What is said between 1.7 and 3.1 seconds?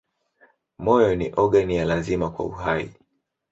ya lazima kwa uhai.